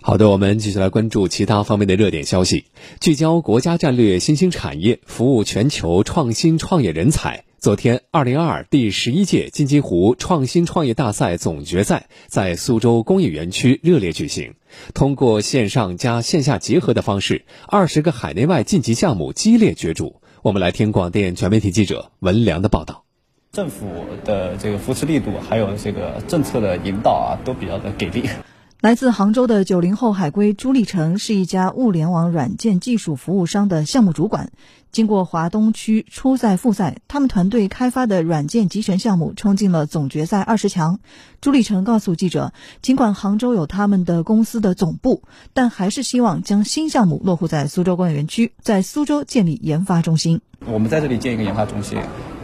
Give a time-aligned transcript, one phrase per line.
[0.00, 2.66] 好的，我们继续来关注其他方面的热点消息，
[3.00, 7.44] 聚焦国家战略新兴产业，服务全球创新创业人才。
[7.58, 14.52] 昨天，二零二二第十一届金鸡湖创新创业大赛总决赛在苏州工业园区热烈举行。
[14.92, 20.20] 通过线上加线下结合的方式，二十个海内外晋级项目激烈角逐。
[20.42, 23.04] 我们来听广电全媒体记者文良的报道。
[23.52, 23.86] 政府
[24.26, 28.28] 的这个扶持力度，还有这个政策的引导啊，都比较的给力。
[28.84, 34.50] 来自杭州的九零后海归朱立成是一家物联网软件技术服务商的项目主管。
[34.92, 41.00] 经过华东区初赛、复赛，他们团队开发的软件集成项目冲进了总决赛二十强。
[41.40, 42.52] 朱立成告诉记者，
[42.82, 45.22] 尽管杭州有他们的公司的总部，
[45.54, 50.42] 但还是希望将新项目落户在苏州工业园区，在苏州建立研发中心。
[50.66, 51.98] 我们在这里建一个研发中心，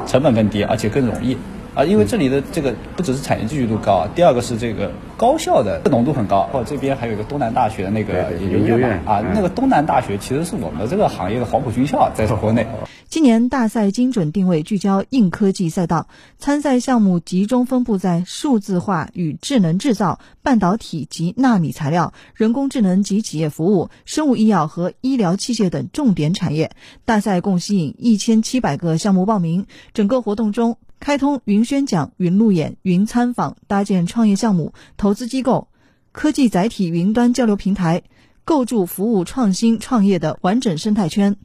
[0.06, 1.36] 成本更低，而且更容易。
[1.74, 6.48] 啊，因为这里的这个不只是产业聚集度高，第二个是这个高校的浓度很高。
[6.52, 12.66] 哦，这边还有一个东南大学的那个研究院啊，那个东南大学其实是我们这个行业的黄埔军校，在国内。
[13.08, 16.08] 今年大赛精准定位聚焦硬科技赛道，
[16.38, 26.70] 参赛项目集中分布在数字化与智能制造、半导体及纳米材料、人工智能及企业服务、生物医药和医疗器械等重点产业。
[27.04, 30.76] 大赛共吸引一千七百个项目报名，整个活动中。
[31.00, 35.68] 开通云宣讲、云路演、云参访，搭建创业项目、投资机构、
[36.12, 38.02] 科技载体云端交流平台，
[38.44, 41.36] 构筑服务创新创业的完整生态圈。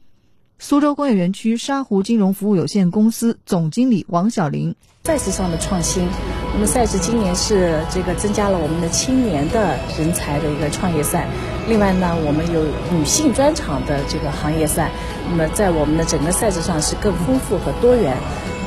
[0.58, 6.06] 苏州工业园区沙湖金融服务有限公司总经理王小玲：赛事上的创新，
[6.52, 11.26] 那么赛事今年是这个增加了我们的青年的人才的一个创业赛，
[11.66, 12.62] 另外呢，我们有
[12.94, 14.90] 女性专场的这个行业赛，
[15.30, 18.14] 那么在我们的整个赛事上是更丰富和多元。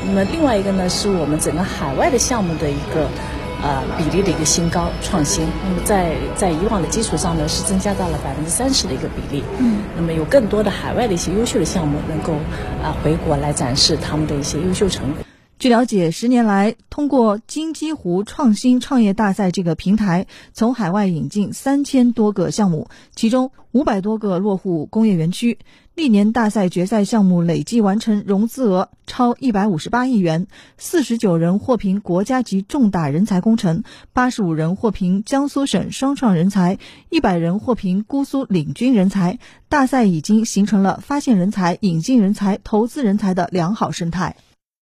[0.05, 3.07] 那么另外一个呢，是我们整个海外的项目的一个
[3.61, 5.45] 呃比例的一个新高创新。
[5.63, 9.43] 那么在在以往的基础上呢，是增加到了百分之三十的一个比例。
[9.59, 9.81] 嗯。
[9.95, 12.33] 那么有更多的海外的一些优秀的项目能够
[12.83, 15.23] 啊回国来展示他们的一些优秀成果。
[15.59, 25.59] 据了解，十年来，通过金鸡湖创新创业大赛这个平台，从海外引进三千多个项目，其中五百多个落户工业园区。
[25.95, 33.83] 历年大赛决赛项目累计完成融资额超一百五十八亿元，四十九人获评国家级重大人才工程，
[34.13, 36.77] 八十五人获评江苏省双创人才，
[37.09, 39.39] 一百人获评姑苏领军人才。
[39.67, 44.37] 大赛已经形成了发现人才、引进人才、投资人才的良好生态。